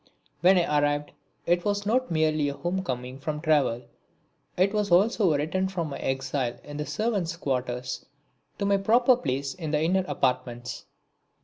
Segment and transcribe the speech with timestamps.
[0.39, 1.11] When I arrived
[1.45, 3.83] it was not merely a home coming from travel,
[4.57, 8.03] it was also a return from my exile in the servants' quarters
[8.57, 10.85] to my proper place in the inner apartments.